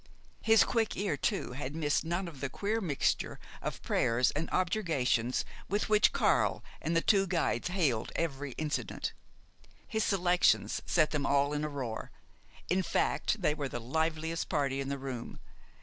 His 0.41 0.63
quick 0.63 0.97
ear 0.97 1.15
too 1.15 1.51
had 1.51 1.75
missed 1.75 2.03
none 2.03 2.27
of 2.27 2.39
the 2.41 2.49
queer 2.49 2.81
mixture 2.81 3.39
of 3.61 3.83
prayers 3.83 4.31
and 4.31 4.49
objurgations 4.51 5.45
with 5.69 5.89
which 5.89 6.11
Karl 6.11 6.63
and 6.81 6.95
the 6.97 7.01
two 7.03 7.27
guides 7.27 7.67
hailed 7.67 8.11
every 8.15 8.53
incident. 8.53 9.13
His 9.87 10.03
selections 10.03 10.81
set 10.87 11.11
them 11.11 11.27
all 11.27 11.53
in 11.53 11.63
a 11.63 11.69
roar. 11.69 12.09
In 12.67 12.81
fact, 12.81 13.43
they 13.43 13.53
were 13.53 13.69
the 13.69 13.79
liveliest 13.79 14.49
party 14.49 14.81
in 14.81 14.89
the 14.89 14.97
room. 14.97 15.37